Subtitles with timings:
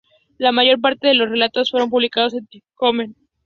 [0.39, 3.15] La mayor parte de los relatos fueron publicados en The Token.